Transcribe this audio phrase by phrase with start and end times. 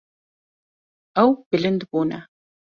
[1.23, 2.19] Ew bilind bûne.